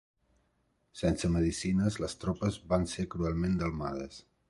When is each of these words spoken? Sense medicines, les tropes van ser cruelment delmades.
Sense 1.01 1.29
medicines, 1.35 1.99
les 2.07 2.19
tropes 2.25 2.61
van 2.75 2.91
ser 2.97 3.09
cruelment 3.15 3.65
delmades. 3.65 4.23